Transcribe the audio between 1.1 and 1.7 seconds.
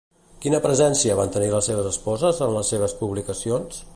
van tenir les